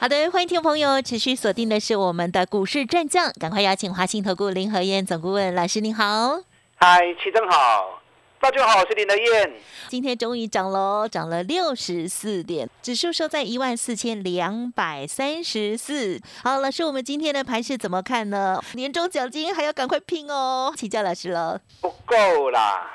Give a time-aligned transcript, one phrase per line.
[0.00, 6.38] 好的，欢迎听众朋友持续锁定的是我们的股市战将，赶快邀请华信投顾林和燕总顾问老师，您好。
[6.76, 8.00] 嗨，齐正好，
[8.38, 9.52] 大家好，我是林德燕。
[9.88, 16.20] 今天终于涨喽，涨了六十四点，指数收在一万四千两百三十四。
[16.44, 18.62] 好，老师，我们今天的盘是怎么看呢？
[18.74, 21.60] 年终奖金还要赶快拼哦，请教老师了。
[21.80, 22.88] 不够啦，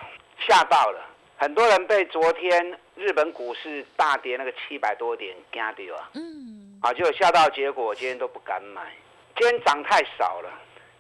[0.48, 6.10] 吓到了，很多人被昨天日本股市大跌那个七百多点惊掉啊。
[6.14, 6.63] 嗯。
[6.84, 8.82] 啊，结果吓到，结果今天都不敢买。
[9.38, 10.50] 今天涨太少了，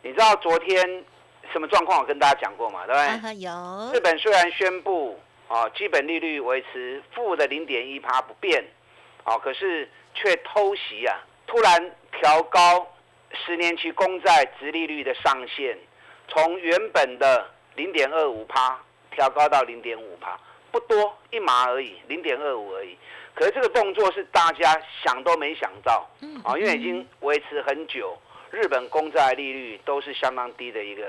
[0.02, 1.04] 你知道昨天？
[1.52, 2.00] 什么状况？
[2.00, 3.36] 我跟大家讲过嘛，对不对？
[3.42, 3.52] 有。
[3.94, 8.64] 日本虽然宣布啊，基本利率维持负的零点一趴不变，
[9.25, 12.88] 啊，可是却偷袭啊，突然调高
[13.45, 15.78] 十年期公债直利率的上限，
[16.30, 18.80] 从原本的零点二五趴
[19.12, 20.40] 调高到零点五趴，
[20.72, 22.97] 不多一码而已，零点二五而已。
[23.36, 26.09] 可是这个动作是大家想都没想到，
[26.44, 28.17] 啊，因为已经维持很久。
[28.52, 31.03] 日本公债利率都是相当低的一个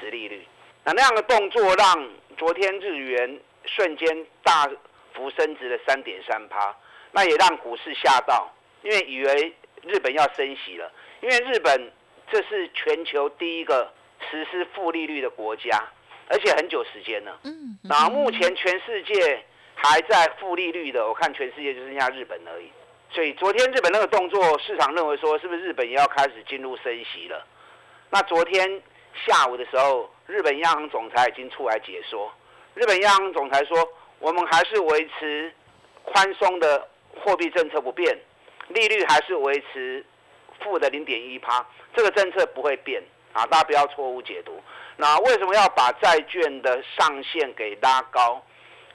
[0.00, 0.46] 值利率，
[0.82, 4.66] 那那样的动作让昨天日元瞬间大
[5.12, 6.74] 幅升值了三点三趴，
[7.12, 8.50] 那也让股市吓到，
[8.82, 10.90] 因为以为日本要升息了，
[11.20, 11.92] 因为日本
[12.32, 13.92] 这是全球第一个
[14.30, 15.84] 实施负利率的国家，
[16.28, 17.38] 而且很久时间了。
[17.44, 19.44] 嗯，那目前全世界
[19.76, 22.68] 还在负利率的，我看全世界就剩下日本而已。
[23.10, 27.46] 所以昨天日本那个动作，市场认为说是不是日本也要开始进入升息了？
[28.10, 28.82] 那昨天
[29.26, 32.32] 下午的时候，日本央行总裁已经出来解说，
[32.74, 33.76] 日本央行总裁说，
[34.18, 35.52] 我们还是维持
[36.04, 36.88] 宽松的
[37.20, 38.18] 货币政策不变，
[38.68, 40.04] 利率还是维持
[40.60, 41.64] 负的零点一趴，
[41.94, 43.02] 这个政策不会变
[43.32, 44.60] 啊，大家不要错误解读。
[44.96, 48.44] 那为什么要把债券的上限给拉高？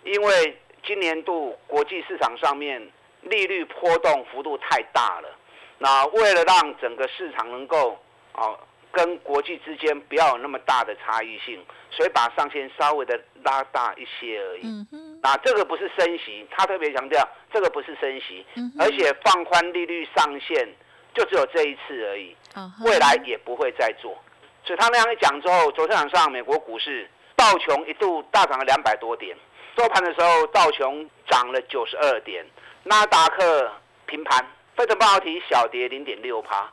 [0.03, 2.81] 因为今年度国际市场上面。
[3.23, 5.29] 利率波动幅度太大了，
[5.77, 7.95] 那为了让整个市场能够
[8.31, 8.49] 啊
[8.91, 14.61] 跟国际之间不要有那么大的差异性，所以把上限稍微的拉大一些而已。
[14.63, 18.43] 嗯那这个不是升息，他特别强调这个不是升息，
[18.79, 20.67] 而且放宽利率上限
[21.13, 22.35] 就只有这一次而已，
[22.83, 24.17] 未来也不会再做。
[24.65, 29.37] 所以他那样一讲之后，昨天晚上美国股市道琼一度大涨了两百多点，
[29.77, 32.45] 收盘的时候道琼涨了九十二点。
[32.83, 33.71] 纳达克
[34.07, 34.43] 平盘，
[34.75, 36.67] 费城半导体小跌零点六趴，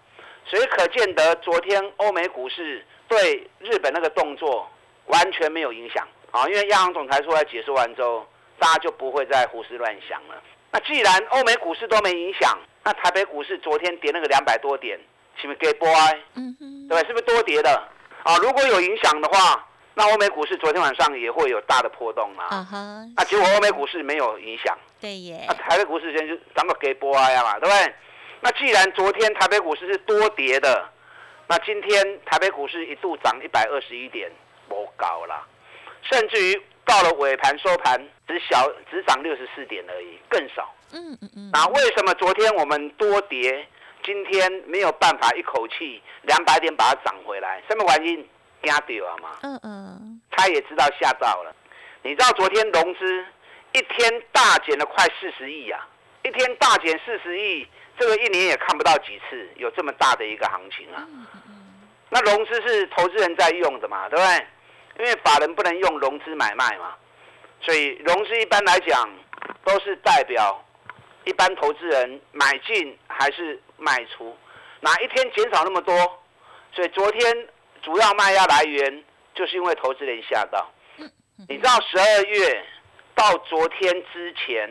[0.47, 4.67] 所以可见得昨天欧美股市对日本那个动作
[5.05, 6.49] 完全没有影响啊！
[6.49, 8.27] 因为央行总裁出来解释完之后，
[8.59, 10.43] 大家就不会再胡思乱想了。
[10.71, 14.99] 那既然欧美股市都没影响，那台北股市昨天跌那个两百多点，
[15.37, 16.19] 是不是给波哀？
[16.37, 17.71] 嗯哼，对，是不是多跌的？
[18.23, 19.68] 啊，如果有影响的话。
[19.99, 22.45] 那欧美股市昨天晚上也会有大的波动嘛？
[22.45, 23.05] 啊哈。
[23.17, 24.79] 那结果欧美股市没有影响。
[25.01, 25.45] 对耶。
[25.49, 27.95] 那台北股市今天就涨个给波啊嘛，对不对？
[28.41, 30.89] 那既然昨天台北股市是多跌的，
[31.49, 34.31] 那今天台北股市一度涨一百二十一点，
[34.69, 35.45] 不高啦。
[36.09, 40.73] 甚至于到了尾盘收盘，只小只涨六十四点而已，更少。
[40.93, 41.51] 嗯嗯嗯。
[41.53, 43.67] 那为什么昨天我们多跌，
[44.05, 47.61] 今天没有办法一口气两百点把它涨回来？
[47.69, 48.29] 什么原因？
[48.63, 49.31] 惊掉嘛？
[49.43, 51.55] 嗯嗯，他也知道吓到了。
[52.03, 53.27] 你知道昨天融资
[53.73, 55.87] 一天大减了快四十亿啊！
[56.23, 57.67] 一天大减四十亿，
[57.99, 61.07] 这个一年也看不到几次有这么大的一个行情啊。
[62.09, 64.47] 那融资是投资人在用的嘛，对不对？
[65.01, 66.95] 因为法人不能用融资买卖嘛，
[67.61, 69.09] 所以融资一般来讲
[69.65, 70.65] 都是代表
[71.25, 74.37] 一般投资人买进还是卖出。
[74.81, 75.95] 哪一天减少那么多？
[76.73, 77.49] 所以昨天。
[77.89, 79.03] 主要卖压来源
[79.35, 80.71] 就是因为投资人吓到，
[81.49, 82.63] 你知道十二月
[83.15, 84.69] 到昨天之前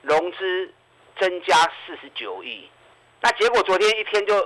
[0.00, 0.72] 融资
[1.18, 2.70] 增加四十九亿，
[3.20, 4.38] 那结果昨天一天就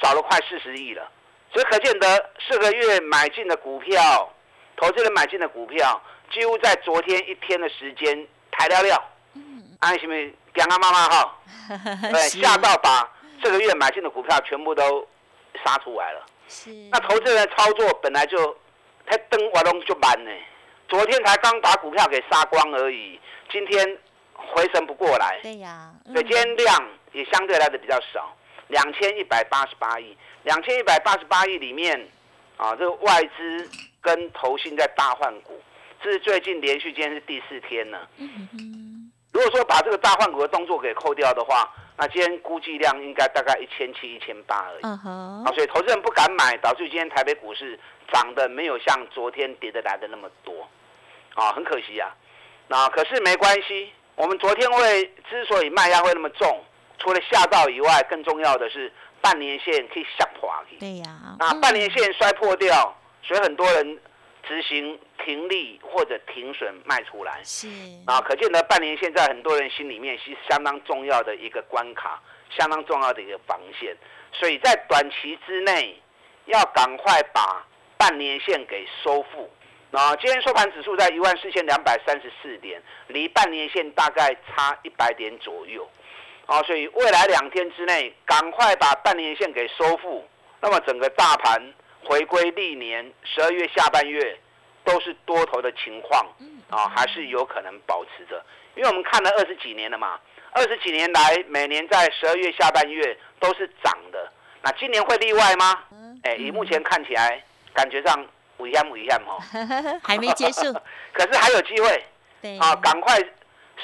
[0.00, 1.06] 少了快四十亿了，
[1.52, 4.32] 所以可见得四个月买进的股票，
[4.78, 6.02] 投资人买进的股票
[6.32, 9.04] 几乎在昨天一天的时间抬了了，
[9.80, 10.14] 安什么？
[10.54, 11.38] 讲啊妈妈哈，
[12.10, 13.06] 对，吓到把
[13.42, 15.06] 这个月买进的股票全部都
[15.62, 16.24] 杀出来了。
[16.90, 18.56] 那投资人操作本来就，
[19.06, 20.30] 他登瓦隆就慢呢。
[20.88, 23.18] 昨天才刚把股票给杀光而已，
[23.50, 23.98] 今天
[24.34, 25.38] 回神不过来。
[25.42, 28.36] 对呀，所以今天量也相对来的比较少，
[28.68, 30.16] 两千一百八十八亿。
[30.42, 32.08] 两千一百八十八亿里面，
[32.56, 33.70] 啊，这个外资
[34.00, 35.60] 跟投信在大换股，
[36.02, 38.08] 这是最近连续今天是第四天了。
[39.40, 41.66] 如果说把这个大换股的动作给扣掉的话，
[41.96, 44.82] 那今天估计量应该大概一千七、一千八而已。
[44.82, 47.80] 啊，所以投资人不敢买，导致今天台北股市
[48.12, 50.68] 涨的没有像昨天跌的来的那么多，
[51.34, 52.14] 啊，很可惜啊。
[52.68, 56.62] 那可是没关系，我们昨天会之所以卖压会那么重，
[56.98, 60.62] 除了吓到以外，更重要的是半年线可以下滑。
[60.78, 61.06] 对呀。
[61.38, 63.98] 那半年线摔破掉，所以很多人。
[64.46, 67.68] 执行停利或者停损卖出来，是
[68.06, 72.20] 啊，可见呢半年线在很多人心里面是相当重要的一个关卡，
[72.50, 73.96] 相当重要的一个防线，
[74.32, 76.00] 所以在短期之内
[76.46, 77.64] 要赶快把
[77.96, 79.50] 半年线给收复。
[79.90, 85.88] 那今天收盘指数在一万四千两百三十四点，离半年线大概差一百点左右，
[86.46, 90.26] 啊，所以未来两天之内赶快把半年线给收复，
[90.60, 91.74] 那么整个大盘。
[92.04, 94.38] 回归历年十二月下半月
[94.84, 96.26] 都是多头的情况
[96.68, 98.42] 啊，还是有可能保持着，
[98.74, 100.18] 因为我们看了二十几年了嘛，
[100.52, 104.32] 二十几年来每年在十二月下半月都是涨的，
[104.62, 105.84] 那今年会例外吗？
[106.22, 107.44] 哎，以目前看起来，
[107.74, 108.26] 感觉上
[108.58, 109.38] 危险危险哦，
[110.02, 110.72] 还没结束，
[111.12, 113.18] 可是还有机会，啊，赶快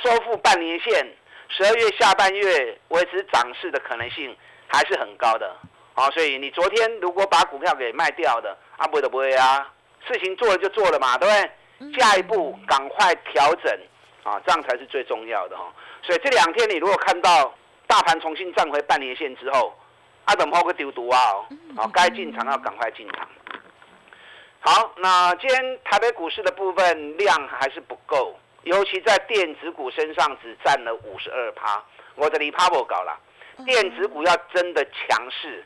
[0.02, 1.06] 收复半年线，
[1.48, 4.36] 十二月下半月维持涨势的可能性
[4.66, 5.56] 还是很高的。
[5.98, 9.66] 好，所以你昨天如果把股票给卖掉的，啊，不会的不会啊，
[10.06, 11.98] 事情做了就做了嘛，对不对？
[11.98, 13.72] 下一步赶快调整，
[14.22, 15.72] 啊，这样才是最重要的哈。
[16.02, 17.50] 所以这两天你如果看到
[17.86, 19.74] 大盘重新站回半年线之后，
[20.26, 21.18] 啊，等抛个丢毒啊，
[21.74, 23.26] 好，该进场要赶快进场。
[24.60, 31.82] 好，那今天台北股市的部分量还是不够，尤其在电子股身上只占了五十二趴，
[32.16, 33.18] 我的里趴不搞了，
[33.64, 35.64] 电子股要真的强势。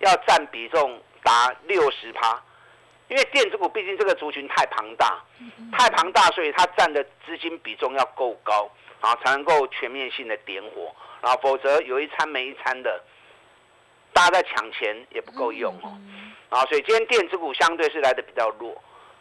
[0.00, 2.42] 要占比重达六十趴，
[3.08, 5.22] 因为电子股毕竟这个族群太庞大，
[5.72, 8.70] 太庞大，所以它占的资金比重要够高
[9.00, 12.98] 啊，才能够全面性的点火啊，否则有一餐没一餐的，
[14.14, 15.92] 大家在抢钱也不够用哦
[16.48, 18.72] 啊，所以今天电子股相对是来的比较弱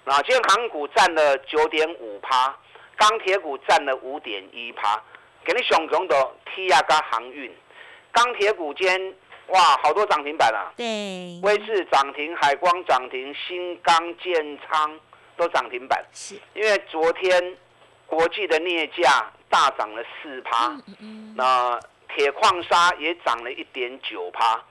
[0.05, 2.57] 啊，今天航股占了九点五趴，
[2.95, 5.03] 钢铁股占了五点一趴，
[5.43, 7.53] 给你熊熊的 T 亚跟航运，
[8.13, 9.13] 钢铁股间。
[9.49, 10.71] 哇，好多涨停板啊！
[10.77, 14.99] 对，威视涨停，海光涨停，新钢建仓
[15.35, 16.05] 都涨停板。
[16.13, 17.57] 是，因为昨天
[18.05, 20.77] 国际的镍价大涨了四趴，
[21.35, 21.79] 那
[22.15, 24.63] 铁矿砂也涨了一点九趴。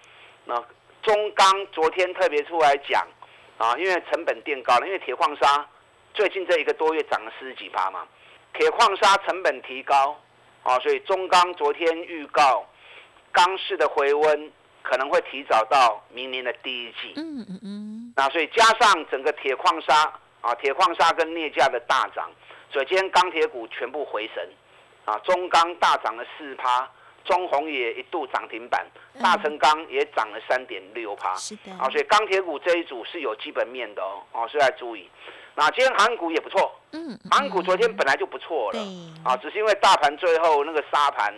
[0.44, 0.54] 那
[1.02, 3.04] 中钢昨天特别出来讲
[3.56, 5.66] 啊，因为成本垫高了，因为铁矿砂
[6.14, 8.06] 最近这一个多月涨了四十几趴嘛，
[8.54, 10.16] 铁矿砂成本提高
[10.62, 12.64] 啊，所以中钢昨天预告
[13.32, 14.52] 钢市的回温。
[14.88, 17.12] 可能会提早到明年的第一季。
[17.16, 18.12] 嗯嗯嗯。
[18.16, 22.30] 那所以加上整个铁矿砂啊，铁矿砂跟镍价的大涨，
[22.72, 24.48] 所以今天钢铁股全部回神。
[25.04, 26.88] 啊，中钢大涨了四趴，
[27.24, 28.86] 中红也一度涨停板，
[29.22, 31.34] 大成钢也涨了三点六趴。
[31.36, 31.72] 是的。
[31.78, 35.08] 啊，所以钢铁股这一组是有基本面的哦，哦，所以要注意。
[35.54, 36.72] 那今天韩股也不错。
[36.92, 37.18] 嗯。
[37.30, 38.78] 韩股昨天本来就不错了。
[39.24, 41.34] 啊，只是因为大盘最后那个沙盘。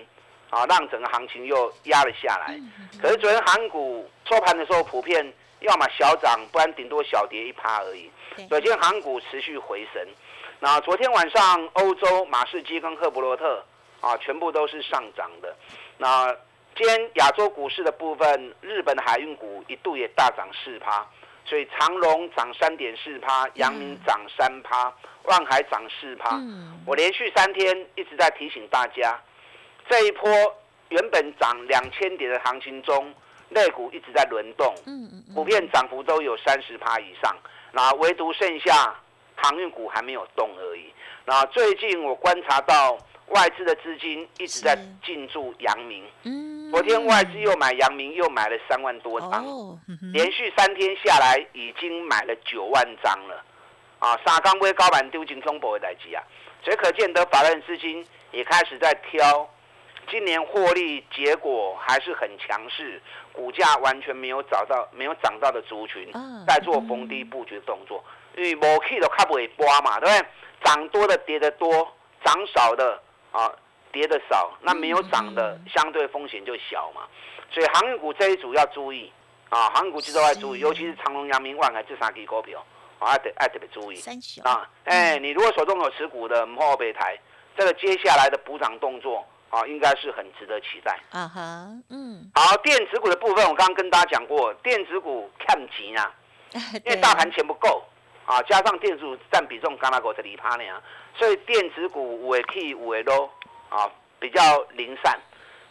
[0.50, 2.60] 啊，让整个行情又压了下来。
[3.00, 8.10] 可是昨天韩股收盘的时候，普遍要么小涨，不然顶多小跌一趴而已。
[8.48, 10.06] 所以今天韩股持续回升。
[10.58, 13.64] 那昨天晚上欧洲马士基跟赫伯罗特
[14.00, 15.54] 啊，全部都是上涨的。
[15.96, 16.34] 那
[16.76, 21.06] 今天亚洲股市的部分，日本的海运股一度也大涨四趴，
[21.44, 24.92] 所以长隆涨三点四趴，阳明涨三趴，
[25.24, 26.38] 万海涨四趴。
[26.86, 29.20] 我连续三天一直在提醒大家。
[29.90, 30.30] 这一波
[30.90, 33.12] 原本涨两千点的行情中，
[33.48, 34.72] 类股一直在轮动，
[35.34, 37.36] 普遍涨幅都有三十趴以上，
[37.72, 38.94] 那唯独剩下
[39.34, 40.94] 航运股还没有动而已。
[41.24, 42.96] 那最近我观察到
[43.30, 46.06] 外资的资金一直在进驻阳明，
[46.70, 49.44] 昨天外资又买阳明，又买了三万多张，
[50.12, 53.44] 连续三天下来已经买了九万张了。
[53.98, 56.22] 啊，沙钢威高板丢进中博的代机啊，
[56.64, 59.48] 所以可见得法人资金也开始在挑。
[60.08, 63.00] 今年获利结果还是很强势，
[63.32, 66.10] 股价完全没有找到没有涨到的族群，
[66.46, 68.02] 在做逢低布局的动作。
[68.36, 70.28] 因为某 K 都看不会波嘛，对不对？
[70.64, 71.70] 涨多的跌的多，
[72.24, 73.00] 涨少的
[73.32, 73.50] 啊
[73.92, 77.02] 跌的少，那没有涨的相对风险就小嘛。
[77.50, 79.12] 所以航运股这一组要注意
[79.48, 82.64] 啊，航运股其实都要注意，尤其是长隆、阳明、万海这三支股票，
[82.98, 84.00] 啊得爱特别注意
[84.44, 84.68] 啊。
[84.84, 87.18] 哎，你如果手中有持股的，莫备台，
[87.56, 89.24] 这个接下来的补涨动作。
[89.50, 90.98] 啊，应该是很值得期待。
[91.10, 92.30] 啊哈，嗯。
[92.34, 96.14] 好，电子股的部分，我刚刚跟大家讲过，电子股看急啊，
[96.84, 97.84] 因为大盘钱不够
[98.24, 100.64] 啊，加上电子股占比重刚那个才离趴呢，
[101.16, 103.28] 所以电子股尾 K 尾都
[103.68, 105.18] 啊比较零散。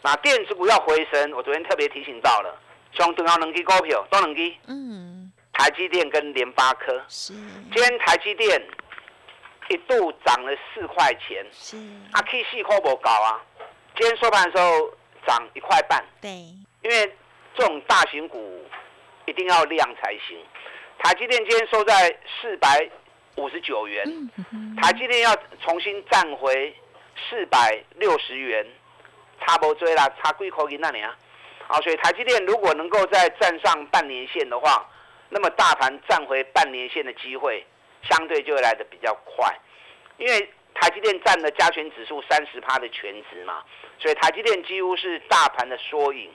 [0.02, 2.58] 那电子股要回升，我昨天特别提醒到了，
[2.92, 7.02] 像重要两支股票，都两支，嗯，台积电跟联发科。
[7.08, 7.32] 是。
[7.34, 8.62] 今天台积电
[9.68, 11.46] 一度涨了四块钱。
[11.52, 11.76] 是。
[12.12, 13.40] 啊，K 四块不高啊。
[14.00, 14.90] 今天收盘的时候
[15.26, 16.02] 涨一块半。
[16.22, 16.30] 对。
[16.82, 17.14] 因为
[17.54, 18.64] 这种大型股
[19.26, 20.42] 一定要量才行。
[21.00, 22.08] 台积电今天收在
[22.40, 22.88] 四百
[23.36, 24.30] 五十九元，
[24.80, 26.74] 台积电要重新站回
[27.28, 28.66] 四百六十元，
[29.44, 31.14] 差不追啦，差几块银那里啊？
[31.68, 34.88] 好，所以台积电如果能够再站上半年线的话，
[35.28, 37.62] 那么大盘站回半年线的机会
[38.08, 39.54] 相对就会来的比较快，
[40.16, 43.62] 因为台积电占了加权指数三十趴的全值嘛，
[43.98, 46.30] 所以台积电几乎是大盘的缩影。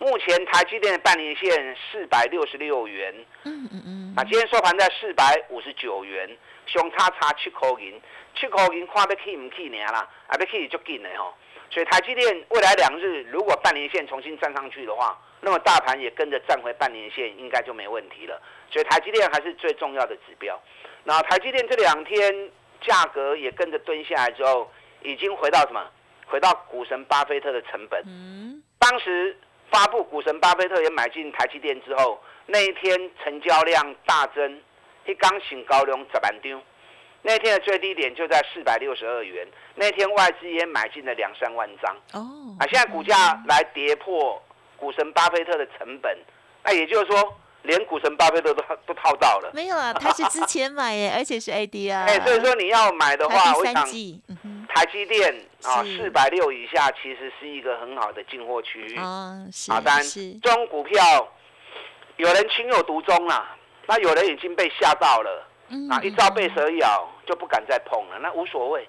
[0.00, 6.28] 目前台积电的半年线四百六十六元，嗯嗯嗯，啊，今天收盘在四百五十九元，
[6.66, 7.98] 相差差七块银，
[8.34, 11.32] 七块银看得起唔起呢啦，啊，要起就紧的吼。
[11.70, 18.42] 所以台积电未来两日如果半年线重新站上去的话，那么大盘也跟着站回半年线，应该就没问题了。
[18.70, 20.60] 所以台积电还是最重要的指标。
[21.04, 22.50] 那台积电这两天
[22.86, 24.70] 价格也跟着蹲下来之后，
[25.02, 25.84] 已经回到什么？
[26.26, 28.02] 回到股神巴菲特的成本。
[28.06, 29.36] 嗯，当时。
[29.70, 34.62] 发布股神巴菲特也买进台积电之后，那一天成交量大增，
[35.04, 36.62] 一刚醒高粱十万张，
[37.22, 41.92] 那天的最低点就在四百六十二元，那天外资也买进了两三万张。
[42.12, 44.40] 哦，啊，现在股价来跌破
[44.76, 46.16] 股神巴菲特的成本，
[46.62, 49.50] 那也就是说，连股神巴菲特都都套到了。
[49.52, 52.04] 没有啊， 他是之前买耶， 而且是 AD 啊。
[52.06, 53.74] 哎，所以说你要买的话，我想。
[54.74, 58.96] 台积电啊，四百六以下其实是一个很好的进货区域。
[58.98, 59.70] 啊，是。
[59.70, 60.04] 啊，当然，
[60.42, 61.28] 这种股票
[62.16, 63.54] 有人情有独钟啦，
[63.86, 65.46] 那有人已经被吓到了，
[65.90, 68.88] 啊，一朝被蛇咬就不敢再碰了，那无所谓。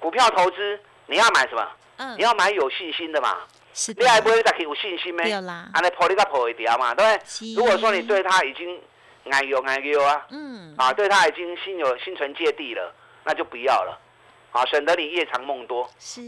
[0.00, 1.66] 股票投资你要买什么？
[1.96, 3.38] 嗯，你要买有信心的嘛。
[3.72, 3.92] 是。
[3.94, 5.32] 你还不会再有信心咩？
[5.32, 7.54] 安尼破你个破一条嘛，对不对？
[7.54, 8.80] 如果说你对他已经
[9.30, 13.98] 爱有爱有啊，嗯，啊，对他已经心有心存芥蒂了，那就不要了。
[14.52, 16.20] 啊，省得你夜长梦多，是，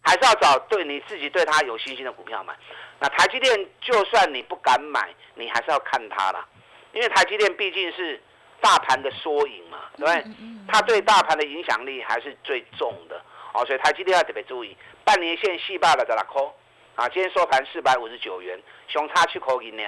[0.00, 2.54] 还是要找对你自己对他有信心的股票买。
[3.00, 6.46] 那台积电，就算你不敢买，你还是要看它啦，
[6.92, 8.22] 因为台积电毕竟是
[8.60, 10.24] 大盘的缩影嘛，对不对？
[10.68, 13.20] 它对大盘的影响力还是最重的。
[13.52, 16.54] 哦，所以台积电要特别注意，半年线细霸了在哪扣？
[16.94, 19.82] 啊，今天收盘四百五十九元，熊差去口银呢？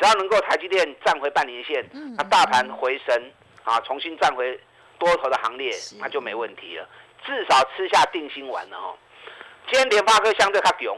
[0.00, 1.86] 只要能够台积电站回半年线，
[2.16, 3.30] 那大盘回升，
[3.62, 4.58] 啊，重新站回
[4.98, 6.88] 多头的行列，那就没问题了。
[7.24, 8.94] 至少吃下定心丸了哈。
[9.70, 10.96] 今天联发科相对较强，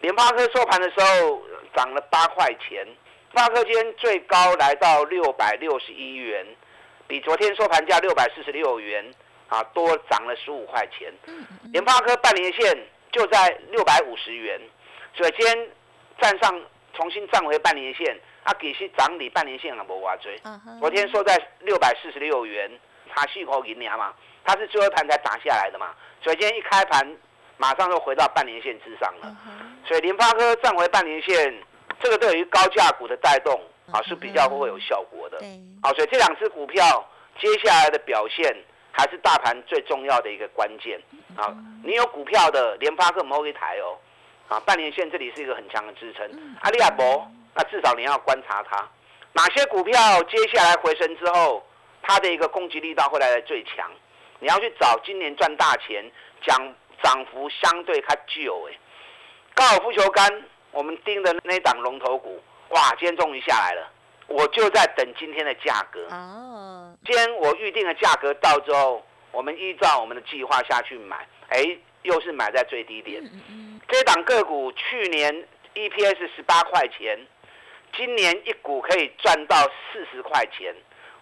[0.00, 1.42] 联发科收盘的时候
[1.74, 2.96] 涨了八块钱，联
[3.34, 6.46] 发科今天最高来到六百六十一元，
[7.06, 9.04] 比昨天收盘价六百四十六元
[9.48, 11.12] 啊多涨了十五块钱。
[11.72, 14.60] 联发科半年线就在六百五十元，
[15.16, 15.68] 所以今天
[16.20, 16.60] 站上
[16.94, 20.40] 重新站回半年线，啊，其实涨你半年线也无话追。
[20.80, 22.70] 昨天收在六百四十六元，
[23.14, 24.12] 差四块银两嘛。
[24.46, 27.16] 它是最后盘才打下来的嘛，所以今天一开盘，
[27.56, 29.34] 马上就回到半年线之上了。
[29.86, 31.54] 所以联发科站回半年线，
[31.98, 33.58] 这个对于高价股的带动
[33.90, 35.38] 啊是比较会有效果的。
[35.82, 37.08] 好，所以这两只股票
[37.40, 38.54] 接下来的表现
[38.92, 41.00] 还是大盘最重要的一个关键。
[41.36, 43.96] 啊，你有股票的联发科某一台哦，
[44.54, 46.24] 啊，半年线这里是一个很强的支撑。
[46.60, 48.88] 阿里亚博，那至少你要观察它，
[49.32, 51.66] 哪些股票接下来回升之后，
[52.02, 53.90] 它的一个攻击力道会来的最强。
[54.38, 56.08] 你要去找今年赚大钱、
[56.46, 58.78] 讲涨幅相对较久哎，
[59.54, 63.90] 高尔夫球杆，我们盯的那档龙头股，哇，今天终于下来了，
[64.28, 66.06] 我就在等今天的价格。
[66.10, 73.22] 哦，今天我预定的价格到之后，我们依照我们的计划下去买，哎，又是买在最低点。
[73.88, 77.18] 这档个股去年 EPS 十八块钱，
[77.96, 79.56] 今年一股可以赚到
[79.92, 80.74] 四十块钱，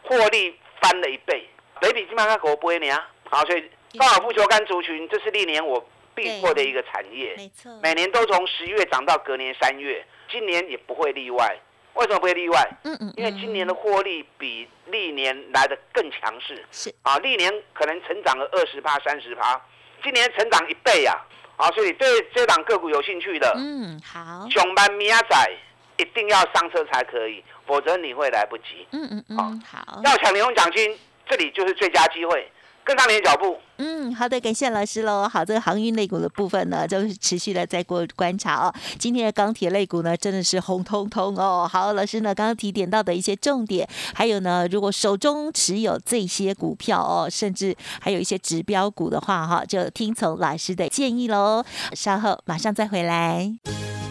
[0.02, 1.48] 获利翻了一倍。
[1.80, 5.84] 北比基本上给我播你啊，好，所以高尔夫球杆族群，这是历年我
[6.14, 11.58] 必做的一个产业，没错，每年都从十月涨到隔年三月，今年也不会例外。
[11.94, 12.70] 为什么不会例外？
[12.84, 19.60] 嗯嗯，因为今年的获利比历年来的更强势，是啊，历年可能成长了二十趴、三十趴，
[20.02, 21.16] 今年成长一倍啊，
[21.56, 25.50] 啊，所以对这档个股有兴趣的，嗯，好，熊班米亚仔
[25.98, 28.86] 一定要上车才可以，否则你会来不及。
[28.92, 30.98] 嗯嗯嗯，好，要抢年终奖金。
[31.24, 32.50] 这里就是最佳机会，
[32.84, 33.56] 跟上你的脚步。
[33.78, 35.28] 嗯，好的，感谢老师喽。
[35.28, 38.72] 好，这个航运类股的部分呢，就是持续的在过观察哦。
[38.98, 41.68] 今天的钢铁类股呢，真的是红彤彤哦。
[41.70, 51.64] 好，老师呢刚刚提点到的一些重点，还有呢，如果手中持有这些股票哦，甚至还有一些指标股的话哈，就听从老师的建议喽。
[51.94, 53.52] 稍后马上再回来。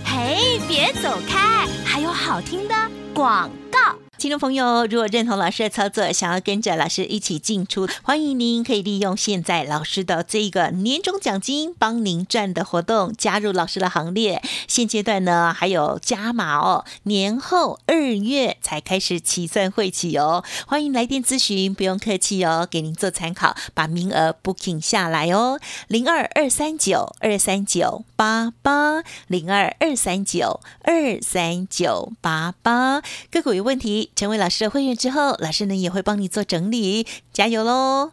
[0.03, 2.75] 嘿，别走开，还有好听的
[3.13, 4.00] 广告。
[4.21, 14.39] 听众朋友，如果认同老师的操作，想要跟着老师一起进出，欢迎您可以利用现在老师的这个年终奖金帮您赚的活动，加入老师的行列。
[14.67, 20.43] 现阶段呢，还有加码哦，年后二月才开始起算会起哦。
[20.67, 25.59] 欢迎来电咨询，不用客气哦，给您做参考，把名额 booking 下来哦。
[25.87, 33.01] 零二二三九二三九八八零二二三九二三九八八，
[33.31, 34.10] 个股有问题。
[34.15, 38.11] 成为老师的会员之后，老师呢也会帮你做整理，加油喽！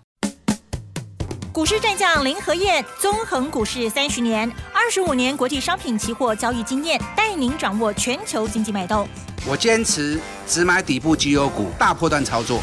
[1.53, 9.09] 股市战将林和燕，纵横股市三十年，二十五年国际商品期货交易经验，带您掌握全球经济脉动。
[9.47, 12.63] 我坚持只买底部绩优股，大波段操作。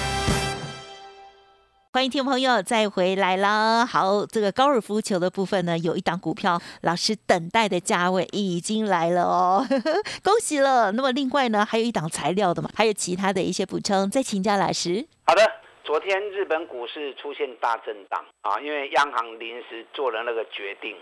[1.93, 3.85] 欢迎听众朋友再回来啦！
[3.85, 9.61] 好，这个高尔夫球的部分呢，有一档股票，老师等待的价位已经来了哦，
[10.23, 10.93] 恭喜了。
[10.93, 15.05] 那么另外呢，还有一档材料的嘛，还有其他的一些补充，再请教老师。
[15.25, 15.41] 好的，
[15.83, 20.95] 昨天日本股市出现大震荡啊，因为央行临时做了那个决定，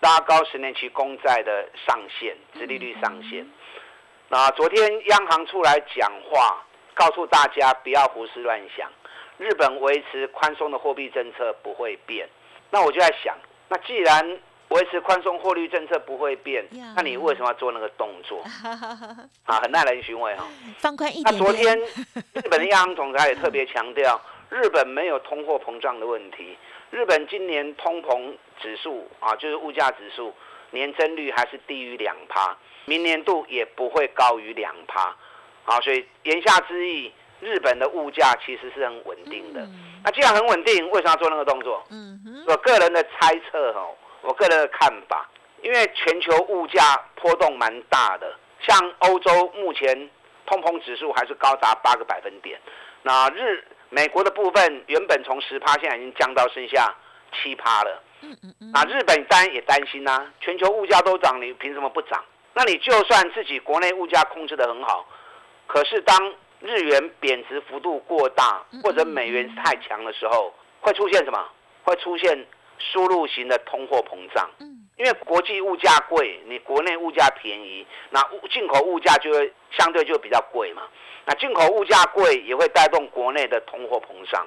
[0.00, 3.46] 拉高十年期公债的上限，殖利率上限。
[4.30, 8.90] 那昨天央行出来讲话，告诉大家不要胡思乱想。
[9.40, 12.28] 日本维持宽松的货币政策不会变，
[12.70, 13.34] 那我就在想，
[13.68, 16.62] 那既然维持宽松货币政策不会变，
[16.94, 18.42] 那你为什么要做那个动作？
[19.46, 20.46] 啊，很耐人寻味哈。
[20.78, 21.24] 放宽一点。
[21.24, 24.20] 那昨天日本的央行总裁也特别强调，
[24.50, 26.54] 日本没有通货膨胀的问题，
[26.90, 30.34] 日本今年通膨指数啊，就是物价指数
[30.70, 35.16] 年增率还是低于两趴，明年度也不会高于两趴，
[35.64, 37.10] 啊，所以言下之意。
[37.40, 39.60] 日本的物价其实是很稳定的，
[40.04, 41.84] 那既然很稳定，为什么要做那个动作？
[42.46, 45.28] 我个人的猜测哦，我个人的看法，
[45.62, 50.10] 因为全球物价波动蛮大的，像欧洲目前
[50.46, 52.60] 通膨指数还是高达八个百分点，
[53.02, 56.94] 那日美国的部分原本从十趴，现在已经降到剩下
[57.32, 58.02] 七趴了。
[58.72, 62.22] 那日本当然也担心呐，全球物价都涨，你凭什么不涨？
[62.52, 65.06] 那你就算自己国内物价控制的很好，
[65.66, 71.48] 可是当日元贬值幅度过大，或者美元太强的时候，会出现什么？
[71.82, 72.46] 会出现
[72.78, 74.48] 输入型的通货膨胀。
[74.96, 80.82] 因为国际物价贵，你国内物价便宜，那进口物价就会相对就比较贵嘛。
[81.24, 84.46] 那进口物价贵也会带动国内的通货膨胀，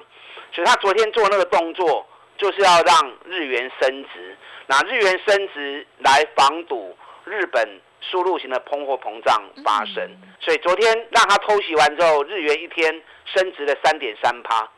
[0.52, 7.80] 所以他昨天做那个动作，就是要让日元升值，那日元升值来防堵日本。
[8.10, 10.08] 输入型的通货膨胀发生，
[10.40, 14.68] 所以昨天让他偷袭完之后，日元一天升值了三点三趴，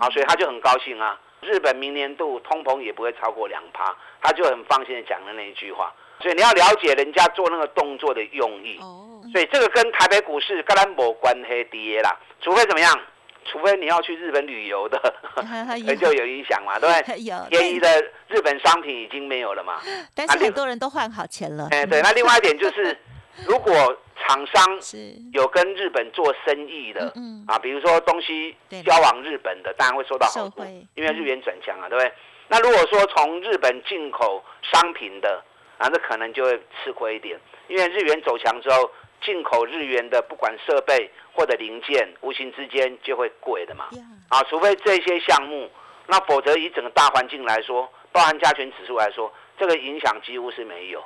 [0.00, 1.18] 啊，所以他就很高兴啊。
[1.42, 5.92] 日本明年度通膨也不会超过两趴，他就很放心的讲了那一句话。
[6.20, 8.78] 所以你要了解人家做那个动作的用意，
[9.32, 13.00] 所以这个跟台北股市跟咱没关系跌啦，除非怎么样？
[13.50, 14.98] 除非你要去日本旅游的，
[16.00, 17.20] 就有影响嘛，对不对？
[17.24, 17.88] 有便宜的
[18.28, 19.80] 日本商品已经没有了嘛。
[20.14, 21.68] 但是很多人都换好钱了。
[21.70, 22.00] 哎，对。
[22.02, 22.96] 那另外一点就是，
[23.46, 23.72] 如果
[24.26, 24.64] 厂商
[25.32, 30.62] 有跟日本做生意的，嗯啊，比如说东西交往日本的，当然会受到好处，
[30.94, 32.12] 因为日元转强啊，对不对？
[32.48, 35.42] 那如果说从日本进口商品的，
[35.78, 38.90] 啊，那可能就会吃亏一点，因为日元走强之后。
[39.22, 43.88] 进口日元的不管设备或者零件，无形之间就会贵的嘛。
[44.28, 45.70] 啊，除非这些项目，
[46.06, 51.04] 那否则以整个大环境来说，包含加权指数来说，这个影响几乎是没有。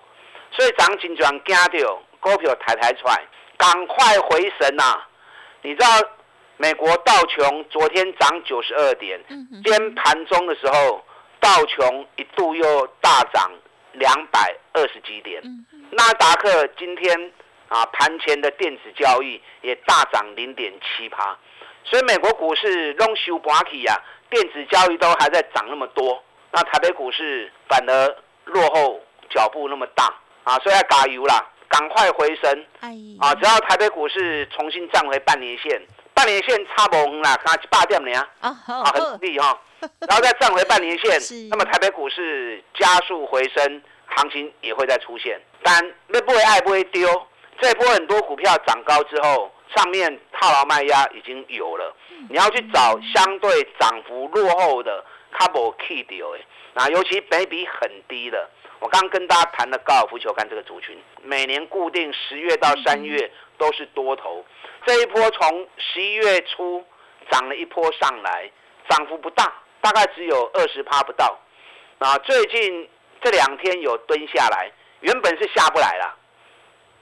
[0.53, 3.23] 所以涨紧转惊掉，股票抬抬出来，
[3.57, 5.03] 赶快回神呐！
[5.62, 5.87] 你知道
[6.57, 11.05] 美国道琼昨天涨九十二点，今天盘中的时候，
[11.38, 13.51] 道琼一度又大涨
[13.92, 15.42] 两百二十几点，
[15.90, 17.33] 纳达克今天。
[17.70, 21.38] 啊，盘前的电子交易也大涨零点七趴，
[21.85, 23.96] 所以美国股市 b a k i 呀，
[24.28, 32.66] 电子交易都还在涨那么多，那台北股市反而落后脚步那么大啊，所以要加油啦，赶快回升！
[33.20, 35.80] 啊，只要台北股市重新站回半年线，
[36.12, 39.56] 半年线差不远啦，差一百点呢，啊，啊，很努力哈。
[40.09, 45.40] 然后再站回半年线，那么台北股市加速回升，行情也会再出现。
[45.62, 47.09] 但那不会爱不会丢，
[47.61, 51.94] 这波很多股票涨高之后，上面套牢卖压已经有了，
[52.29, 55.05] 你要去找相对涨幅落后的
[55.38, 55.75] couple
[56.37, 56.40] 哎，
[56.75, 58.49] 那尤其北比很低的。
[58.81, 64.42] 我刚跟大家谈的高尔夫球杆这个族群，每年固定十月到三月都是多头，
[64.87, 66.83] 这一波从十一月初
[67.31, 68.51] 涨了一波上来，
[68.88, 71.38] 涨幅不大，大概只有二十趴不到。
[71.99, 72.88] 啊，最近
[73.20, 76.16] 这两天有蹲下来，原本是下不来了，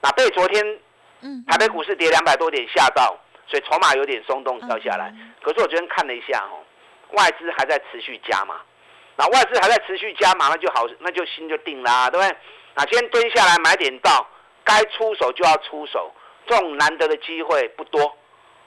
[0.01, 0.79] 那被昨天
[1.21, 5.13] 嗯，台北股市跌两百多点吓到，所以筹码有点松动掉下来。
[5.41, 6.63] 可是我昨天看了一下哦，
[7.11, 8.61] 外资还在持续加码，
[9.17, 12.37] 那外资还在持续加码，那就好，那就心就定啦、对不对？
[12.75, 14.25] 那今天蹲下来买点到，
[14.63, 16.13] 该出手就要出手，
[16.47, 18.15] 这种难得的机会不多，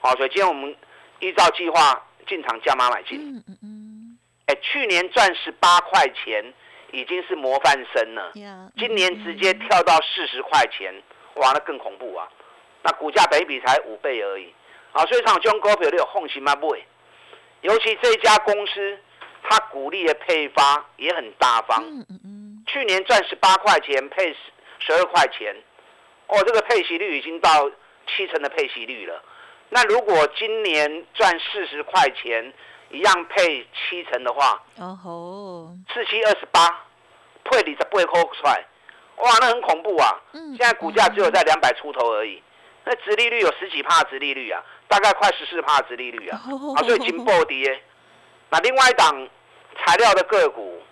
[0.00, 0.76] 好，所以今天我们
[1.20, 3.18] 依照计划进场加码买进。
[3.18, 6.52] 嗯嗯嗯，哎，去年赚十八块钱
[6.90, 8.30] 已经是模范生了，
[8.76, 10.92] 今年直接跳到四十块钱，
[11.34, 12.28] 哇，那更恐怖啊！
[12.82, 14.52] 那股价北比才五倍而已，
[14.92, 16.54] 啊，所以像这种股票你有放心吗？
[16.56, 16.84] 不会，
[17.60, 18.98] 尤其这家公司，
[19.42, 24.34] 它股利的配发也很大方，嗯嗯嗯，去年赚十八块钱，配
[24.80, 25.54] 十二块钱，
[26.26, 27.70] 哦，这个配息率已经到
[28.08, 29.22] 七成的配息率了。
[29.68, 32.52] 那如果今年赚四十块钱，
[32.90, 36.68] 一样配七成的话，哦吼，四七二十八，
[37.44, 38.64] 配你十八块出来，
[39.16, 40.20] 哇，那很恐怖啊！
[40.32, 42.42] 嗯，现在股价只有在两百出头而已，
[42.84, 47.80] 那殖利率有十几帕殖利率啊，大概快十四帕殖利率啊，哦啊，所以金暴跌。
[48.50, 49.28] 那另外一档
[49.78, 50.82] 材料的个股，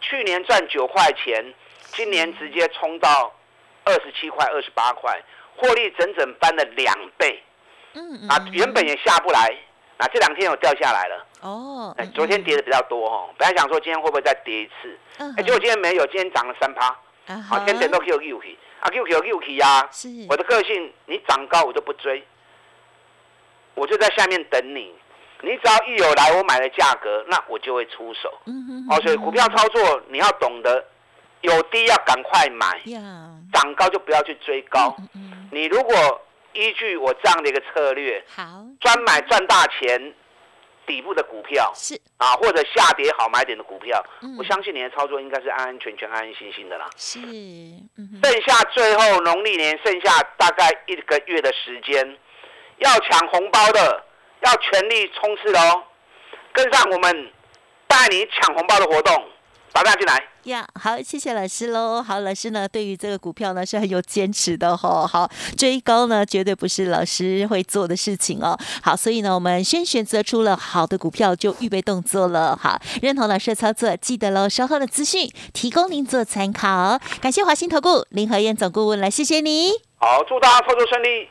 [0.00, 1.54] 去年赚九块钱，
[1.92, 3.32] 今年直接冲到
[3.84, 5.22] 二十七块、二十八块，
[5.56, 7.42] 获利整整翻了两倍。
[7.94, 9.56] 嗯嗯，啊，原本也下不来，
[9.96, 11.26] 那这两天有掉下来了。
[11.42, 16.94] 哦，哎，昨天跌的比较多哦，本来想说今天会不会再跌一次，嗯，哎，结果今天没有，今天涨了三趴，
[17.26, 19.88] 啊好，天天都 Q Q 去，啊 Q Q Q 去呀。
[19.90, 22.22] 是，我的个性，你涨高我就不追，
[23.74, 24.94] 我就在下面等你，
[25.40, 28.32] 你只要一有来我买的价格，那我就会出手。
[28.46, 30.84] 嗯哼，哦，所以股票操作你要懂得，
[31.40, 34.94] 有低要赶快买，呀，涨高就不要去追高。
[34.98, 36.20] 嗯嗯，你如果
[36.52, 40.14] 依据我这样的一个策略，好，专买赚大钱
[40.86, 46.86] 底部的股票是，啊，或者下跌好买点的股票，嗯我相信你的操作应该是安安全全、安安心心的啦。
[46.96, 52.18] 是，嗯，剩下最后农历年剩下大概一个月的时间，
[52.78, 54.04] 要抢红包的
[54.42, 55.84] 要全力冲刺哦！
[56.52, 57.32] 跟上我们
[57.86, 59.28] 带你抢红包的活动，
[59.74, 60.22] 打电话进来。
[60.44, 62.00] 呀，好，谢谢老师喽。
[62.00, 68.56] 好，老师呢，对于这个股票呢是很有坚持的哈、好，追高呢绝对不是老师会做的事情哦。
[68.82, 72.56] 好，所以呢，我们先选择出了好的股票，就预备动作了。
[72.56, 74.48] 好，认同老师的操作，记得喽。
[74.48, 77.00] 稍后的资讯提供您做参考。
[77.20, 79.70] 感谢华兴投顾林和燕总顾问来，谢谢你。
[79.96, 81.28] 好，祝大家操作顺利。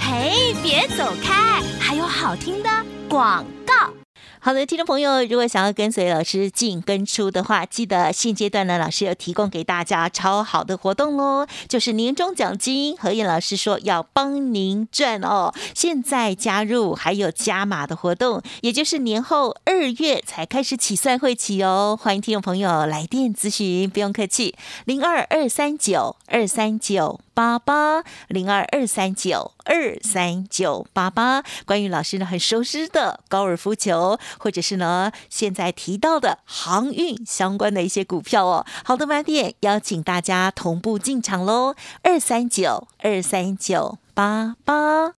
[0.00, 2.70] 嘿，别走开，还有好听的
[3.10, 3.92] 广告。
[4.40, 12.96] 好的，听众朋友，如果想要跟随老师进跟出的话，记得现阶段呢，老师有提供给大家超好的活动喽，就是年终奖金。
[12.96, 21.98] 何燕老师说要帮您赚哦，现在加入还有加码的活动，也就是年后二月才开始起算会起哦。
[22.00, 27.20] 欢迎听众朋友来电咨询，不用客气，零二二三九二三九。
[27.38, 45.17] 八八零二二三九二三九八八，关于老师呢很熟悉的高尔夫球，或者是呢现在提到的航运相关的一些股票哦，好的晚点邀请大家同步进场喽，二三九二三九八八。